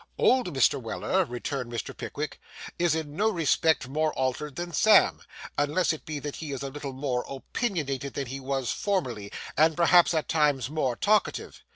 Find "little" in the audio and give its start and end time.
6.71-6.93